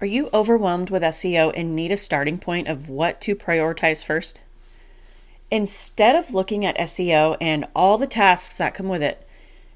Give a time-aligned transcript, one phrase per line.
[0.00, 4.40] Are you overwhelmed with SEO and need a starting point of what to prioritize first?
[5.50, 9.28] Instead of looking at SEO and all the tasks that come with it,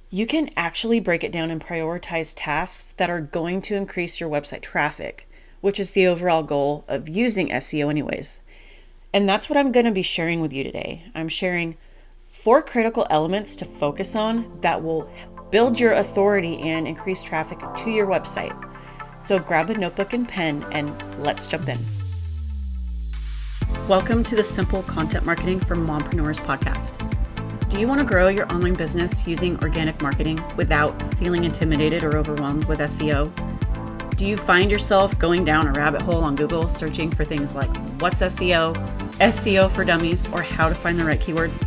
[0.08, 4.30] you can actually break it down and prioritize tasks that are going to increase your
[4.30, 5.28] website traffic,
[5.60, 8.40] which is the overall goal of using SEO, anyways.
[9.12, 11.04] And that's what I'm going to be sharing with you today.
[11.14, 11.76] I'm sharing
[12.24, 15.06] four critical elements to focus on that will
[15.50, 18.58] build your authority and increase traffic to your website.
[19.24, 20.92] So grab a notebook and pen and
[21.24, 21.78] let's jump in.
[23.88, 26.98] Welcome to the Simple Content Marketing for Mompreneurs podcast.
[27.70, 32.18] Do you want to grow your online business using organic marketing without feeling intimidated or
[32.18, 33.32] overwhelmed with SEO?
[34.18, 37.74] Do you find yourself going down a rabbit hole on Google searching for things like
[38.02, 38.74] what's SEO,
[39.20, 41.66] SEO for dummies, or how to find the right keywords?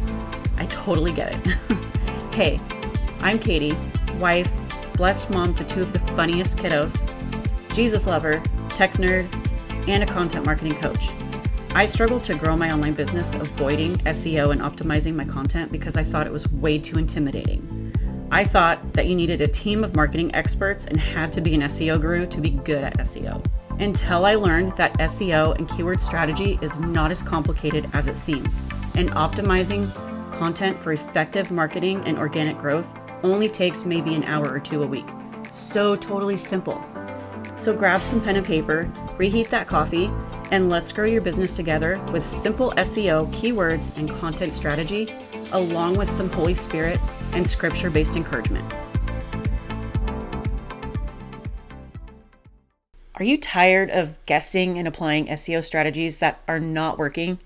[0.57, 1.47] I totally get it.
[2.35, 2.61] hey,
[3.21, 3.75] I'm Katie,
[4.19, 4.53] wife,
[4.93, 7.03] blessed mom to two of the funniest kiddos,
[7.77, 9.27] Jesus lover, tech nerd,
[9.87, 11.11] and a content marketing coach.
[11.75, 16.01] I struggled to grow my online business avoiding SEO and optimizing my content because I
[16.01, 17.93] thought it was way too intimidating.
[18.31, 21.61] I thought that you needed a team of marketing experts and had to be an
[21.61, 23.45] SEO guru to be good at SEO.
[23.79, 28.63] Until I learned that SEO and keyword strategy is not as complicated as it seems,
[28.95, 29.85] and optimizing
[30.39, 32.91] content for effective marketing and organic growth
[33.21, 35.05] only takes maybe an hour or two a week.
[35.53, 36.83] So totally simple.
[37.57, 40.11] So grab some pen and paper, reheat that coffee,
[40.51, 45.11] and let's grow your business together with simple SEO, keywords, and content strategy,
[45.53, 46.99] along with some Holy Spirit
[47.31, 48.71] and scripture based encouragement.
[53.15, 57.39] Are you tired of guessing and applying SEO strategies that are not working?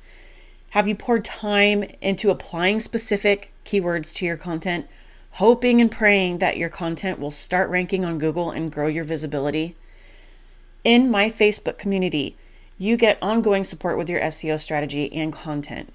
[0.72, 4.88] Have you poured time into applying specific keywords to your content,
[5.32, 9.78] hoping and praying that your content will start ranking on Google and grow your visibility?
[10.84, 12.36] In my Facebook community,
[12.80, 15.94] you get ongoing support with your SEO strategy and content.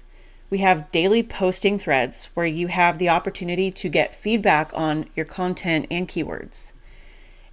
[0.49, 5.25] We have daily posting threads where you have the opportunity to get feedback on your
[5.25, 6.71] content and keywords.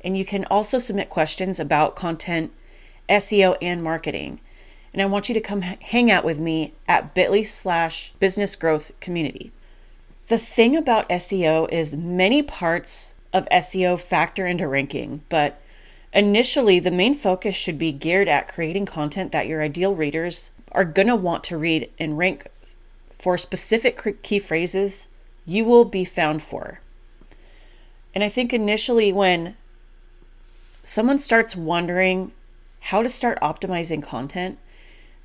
[0.01, 2.53] And you can also submit questions about content,
[3.09, 4.39] SEO, and marketing.
[4.93, 8.93] And I want you to come hang out with me at bit.ly slash business growth
[9.01, 9.51] community.
[10.29, 15.61] The thing about SEO is many parts of SEO factor into ranking, but
[16.15, 20.85] Initially, the main focus should be geared at creating content that your ideal readers are
[20.85, 22.47] going to want to read and rank
[23.11, 25.09] for specific key phrases
[25.45, 26.81] you will be found for.
[28.15, 29.57] And I think initially, when
[30.85, 32.31] someone starts wondering
[32.79, 34.59] how to start optimizing content,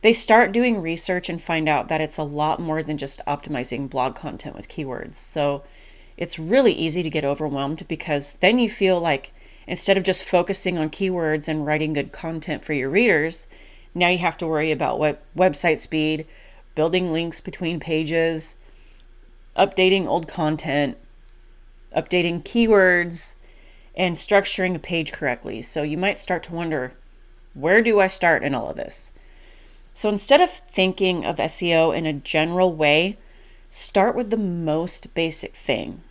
[0.02, 3.90] they start doing research and find out that it's a lot more than just optimizing
[3.90, 5.16] blog content with keywords.
[5.16, 5.64] So
[6.18, 9.32] it's really easy to get overwhelmed because then you feel like
[9.70, 13.46] instead of just focusing on keywords and writing good content for your readers,
[13.94, 16.26] now you have to worry about what website speed,
[16.74, 18.56] building links between pages,
[19.56, 20.98] updating old content,
[21.96, 23.36] updating keywords,
[23.96, 25.62] and structuring a page correctly.
[25.62, 26.94] So you might start to wonder,
[27.54, 29.12] where do I start in all of this?
[29.94, 33.20] So instead of thinking of SEO in a general way,
[33.70, 36.02] start with the most basic thing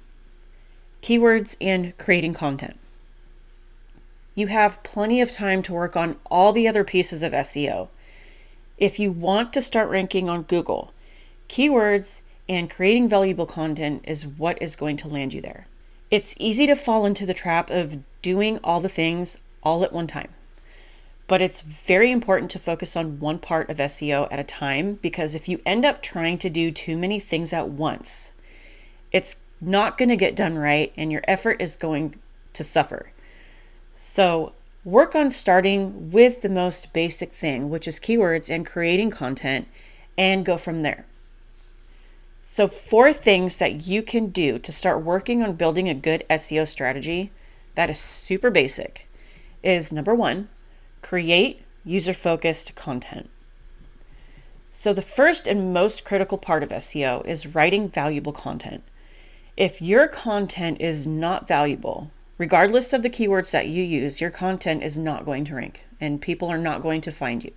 [1.03, 2.79] keywords and creating content
[4.39, 7.89] you have plenty of time to work on all the other pieces of SEO.
[8.77, 10.93] If you want to start ranking on Google,
[11.49, 15.67] keywords and creating valuable content is what is going to land you there.
[16.09, 20.07] It's easy to fall into the trap of doing all the things all at one
[20.07, 20.29] time.
[21.27, 25.35] But it's very important to focus on one part of SEO at a time because
[25.35, 28.35] if you end up trying to do too many things at once,
[29.11, 32.15] it's not going to get done right and your effort is going
[32.53, 33.11] to suffer.
[34.01, 34.53] So,
[34.85, 39.67] work on starting with the most basic thing, which is keywords and creating content,
[40.17, 41.05] and go from there.
[42.45, 46.69] So, four things that you can do to start working on building a good SEO
[46.69, 47.33] strategy
[47.75, 49.09] that is super basic
[49.65, 50.49] is number one,
[51.03, 53.29] create user focused content.
[54.71, 58.85] So, the first and most critical part of SEO is writing valuable content.
[59.57, 64.83] If your content is not valuable, Regardless of the keywords that you use, your content
[64.85, 67.53] is not going to rank and people are not going to find you.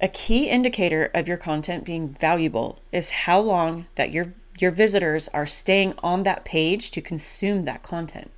[0.00, 5.28] A key indicator of your content being valuable is how long that your your visitors
[5.28, 8.30] are staying on that page to consume that content.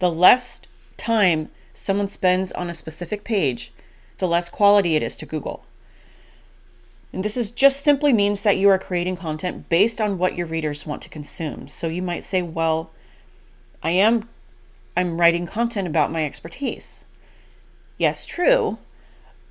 [0.00, 0.60] The less
[0.98, 3.72] time someone spends on a specific page,
[4.18, 5.64] the less quality it is to Google.
[7.12, 10.46] And this is just simply means that you are creating content based on what your
[10.46, 11.68] readers want to consume.
[11.68, 12.90] So you might say, well,
[13.82, 14.28] I am
[14.96, 17.04] I'm writing content about my expertise.
[17.98, 18.78] Yes, true.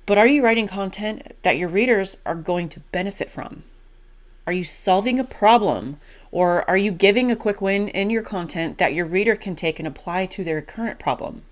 [0.04, 3.64] But are you writing content that your readers are going to benefit from?
[4.46, 6.00] Are you solving a problem?
[6.30, 9.78] Or are you giving a quick win in your content that your reader can take
[9.78, 11.42] and apply to their current problem?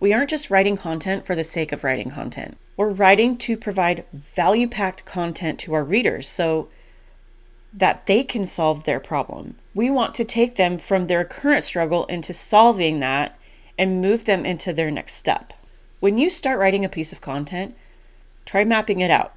[0.00, 2.56] We aren't just writing content for the sake of writing content.
[2.76, 6.68] We're writing to provide value packed content to our readers so
[7.76, 9.56] that they can solve their problem.
[9.74, 13.36] We want to take them from their current struggle into solving that
[13.76, 15.52] and move them into their next step.
[15.98, 17.74] When you start writing a piece of content,
[18.44, 19.34] try mapping it out.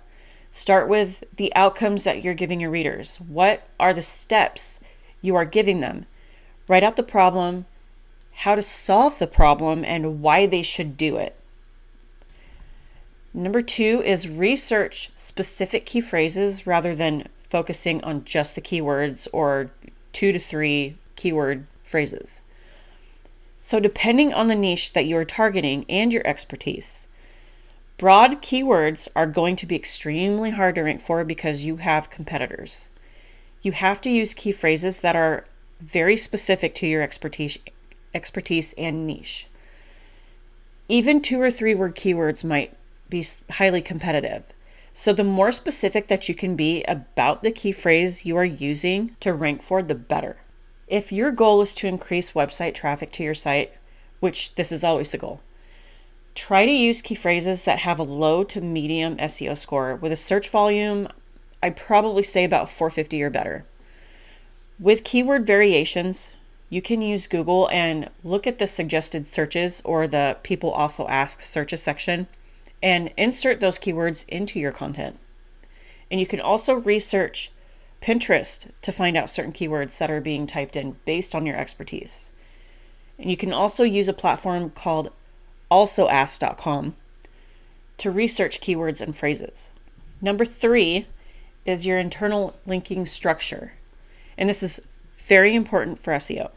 [0.52, 3.18] Start with the outcomes that you're giving your readers.
[3.18, 4.80] What are the steps
[5.22, 6.06] you are giving them?
[6.68, 7.66] Write out the problem,
[8.34, 11.36] how to solve the problem, and why they should do it.
[13.34, 19.72] Number two is research specific key phrases rather than focusing on just the keywords or
[20.14, 22.42] two to three keyword phrases.
[23.62, 27.08] So, depending on the niche that you are targeting and your expertise,
[27.98, 32.88] broad keywords are going to be extremely hard to rank for because you have competitors.
[33.62, 35.46] You have to use key phrases that are
[35.82, 37.58] very specific to your expertise,
[38.14, 39.48] expertise and niche.
[40.90, 42.74] Even two or three word keywords might
[43.10, 44.44] be highly competitive.
[45.00, 49.16] So, the more specific that you can be about the key phrase you are using
[49.20, 50.38] to rank for, the better.
[50.88, 53.74] If your goal is to increase website traffic to your site,
[54.22, 55.42] which this is always the goal,
[56.34, 60.16] try to use key phrases that have a low to medium SEO score with a
[60.16, 61.08] search volume,
[61.62, 63.66] I'd probably say about 450 or better.
[64.80, 66.32] With keyword variations,
[66.72, 71.42] you can use Google and look at the suggested searches or the people also ask
[71.42, 72.26] searches section
[72.82, 75.20] and insert those keywords into your content.
[76.10, 77.52] And you can also research
[78.02, 82.32] Pinterest to find out certain keywords that are being typed in based on your expertise.
[83.18, 85.12] And you can also use a platform called
[85.72, 86.96] alsoask.com
[87.98, 89.72] to research keywords and phrases.
[90.22, 91.08] Number three
[91.66, 93.74] is your internal linking structure.
[94.38, 94.88] And this is
[95.18, 96.52] very important for SEO.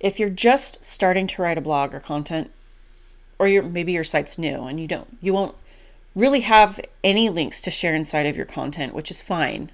[0.00, 2.50] If you're just starting to write a blog or content,
[3.38, 5.54] or your maybe your site's new and you don't you won't
[6.14, 9.70] really have any links to share inside of your content, which is fine.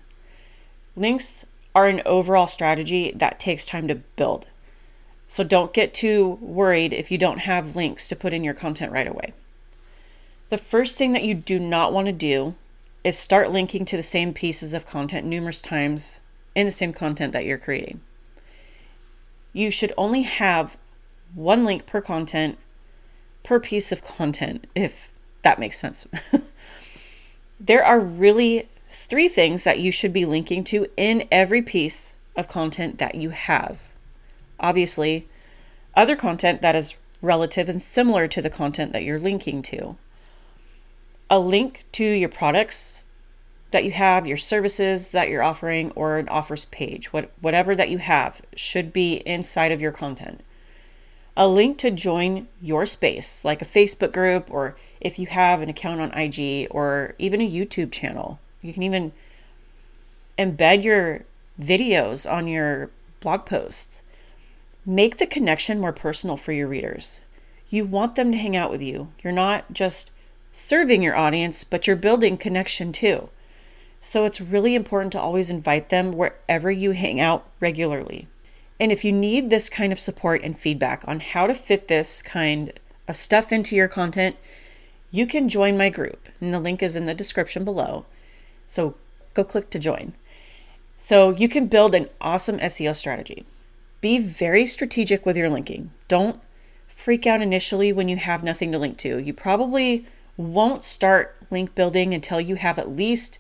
[0.97, 4.47] Links are an overall strategy that takes time to build.
[5.29, 8.91] So don't get too worried if you don't have links to put in your content
[8.91, 9.33] right away.
[10.49, 12.55] The first thing that you do not want to do
[13.05, 16.21] is start linking to the same pieces of content numerous times
[16.55, 18.01] in the same content that you're creating.
[19.53, 20.77] You should only have
[21.35, 22.59] one link per content
[23.43, 25.11] per piece of content, if
[25.43, 26.07] that makes sense.
[27.61, 32.49] there are really three things that you should be linking to in every piece of
[32.49, 33.89] content that you have.
[34.59, 35.29] Obviously,
[35.95, 39.97] other content that is relative and similar to the content that you're linking to.
[41.29, 43.05] A link to your products
[43.71, 47.89] that you have, your services that you're offering, or an offers page, what, whatever that
[47.89, 50.43] you have, should be inside of your content
[51.41, 55.71] a link to join your space, like a Facebook group, or if you have an
[55.71, 58.39] account on IG or even a YouTube channel.
[58.61, 59.13] You can even
[60.39, 61.23] embed your
[61.59, 62.91] videos on your
[63.21, 64.03] blog posts.
[64.85, 67.23] Make the connection more personal for your readers.
[67.71, 69.11] You want them to hang out with you.
[69.23, 70.11] You're not just
[70.53, 73.31] serving your audience, but you're building connection too.
[74.03, 78.29] So it's really important to always invite them wherever you hang out regularly.
[78.81, 82.23] And if you need this kind of support and feedback on how to fit this
[82.23, 82.73] kind
[83.07, 84.37] of stuff into your content,
[85.11, 86.31] you can join my group.
[86.41, 88.07] And the link is in the description below.
[88.67, 88.95] So
[89.35, 90.15] go click to join.
[90.97, 93.45] So you can build an awesome SEO strategy.
[94.01, 95.91] Be very strategic with your linking.
[96.09, 96.41] Don't
[96.89, 99.19] freak out initially when you have nothing to link to.
[99.19, 100.07] You probably
[100.39, 103.39] won't start link building until you have at least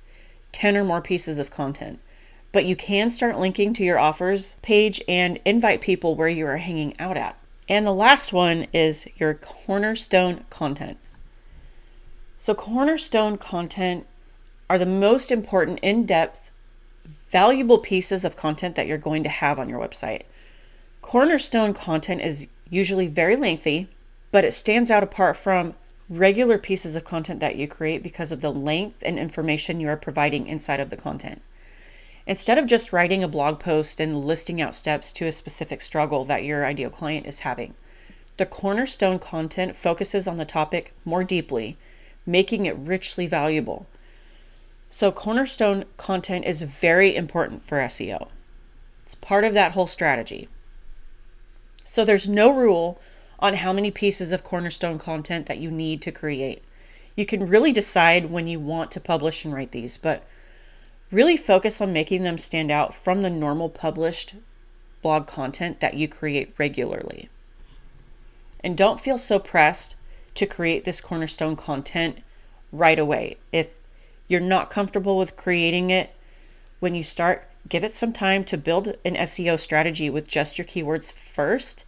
[0.52, 1.98] 10 or more pieces of content
[2.52, 6.56] but you can start linking to your offers page and invite people where you are
[6.56, 7.38] hanging out at.
[7.68, 10.98] And the last one is your cornerstone content.
[12.38, 14.06] So, cornerstone content
[14.68, 16.50] are the most important, in depth,
[17.30, 20.22] valuable pieces of content that you're going to have on your website.
[21.02, 23.88] Cornerstone content is usually very lengthy,
[24.32, 25.74] but it stands out apart from
[26.08, 29.96] regular pieces of content that you create because of the length and information you are
[29.96, 31.40] providing inside of the content.
[32.26, 36.24] Instead of just writing a blog post and listing out steps to a specific struggle
[36.24, 37.74] that your ideal client is having,
[38.36, 41.76] the cornerstone content focuses on the topic more deeply,
[42.24, 43.86] making it richly valuable.
[44.88, 48.28] So, cornerstone content is very important for SEO.
[49.04, 50.48] It's part of that whole strategy.
[51.84, 53.00] So, there's no rule
[53.38, 56.62] on how many pieces of cornerstone content that you need to create.
[57.16, 60.24] You can really decide when you want to publish and write these, but
[61.10, 64.34] really focus on making them stand out from the normal published
[65.02, 67.28] blog content that you create regularly.
[68.62, 69.96] And don't feel so pressed
[70.34, 72.18] to create this cornerstone content
[72.70, 73.36] right away.
[73.52, 73.68] If
[74.28, 76.14] you're not comfortable with creating it
[76.78, 80.66] when you start, give it some time to build an SEO strategy with just your
[80.66, 81.84] keywords first,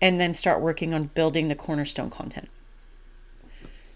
[0.00, 2.48] and then start working on building the cornerstone content.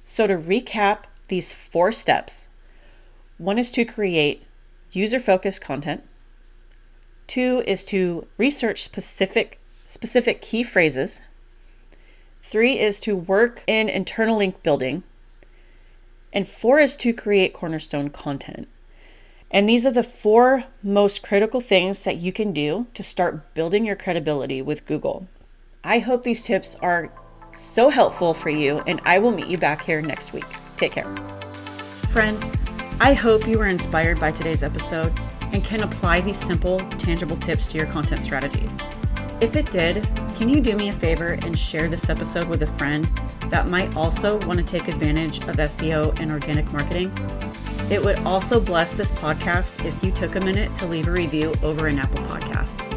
[0.05, 2.49] So, to recap these four steps
[3.39, 4.46] one is to create
[4.97, 6.03] user focused content,
[7.27, 11.21] two is to research specific, specific key phrases,
[12.43, 15.03] three is to work in internal link building,
[16.33, 18.69] and four is to create cornerstone content.
[19.51, 23.87] And these are the four most critical things that you can do to start building
[23.87, 25.29] your credibility with Google.
[25.85, 27.13] I hope these tips are
[27.55, 30.45] so helpful for you, and I will meet you back here next week.
[30.77, 31.07] Take care.
[32.11, 32.66] Friend,
[32.99, 35.13] I hope you were inspired by today's episode
[35.53, 38.71] and can apply these simple, tangible tips to your content strategy.
[39.39, 42.67] If it did, can you do me a favor and share this episode with a
[42.67, 43.05] friend
[43.51, 47.13] that might also want to take advantage of SEO and organic marketing?
[47.91, 51.53] It would also bless this podcast if you took a minute to leave a review
[51.63, 52.91] over in Apple Podcasts.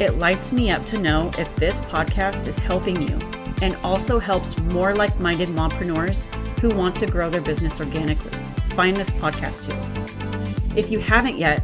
[0.00, 3.18] It lights me up to know if this podcast is helping you
[3.62, 8.39] and also helps more like minded mompreneurs who want to grow their business organically.
[8.74, 10.78] Find this podcast too.
[10.78, 11.62] If you haven't yet,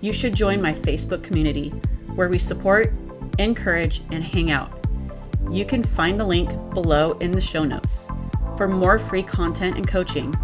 [0.00, 1.70] you should join my Facebook community
[2.14, 2.92] where we support,
[3.38, 4.72] encourage, and hang out.
[5.50, 8.06] You can find the link below in the show notes.
[8.56, 10.34] For more free content and coaching,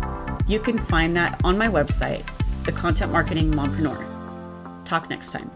[0.47, 2.25] you can find that on my website,
[2.65, 4.85] The Content Marketing Mompreneur.
[4.85, 5.51] Talk next time.